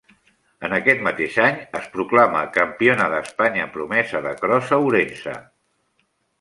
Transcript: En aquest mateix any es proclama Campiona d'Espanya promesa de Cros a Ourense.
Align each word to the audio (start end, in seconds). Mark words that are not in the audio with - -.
En 0.69 0.71
aquest 0.77 1.03
mateix 1.07 1.37
any 1.47 1.59
es 1.81 1.85
proclama 1.97 2.41
Campiona 2.57 3.07
d'Espanya 3.17 3.69
promesa 3.79 4.25
de 4.29 4.35
Cros 4.43 4.75
a 4.77 4.83
Ourense. 4.89 5.39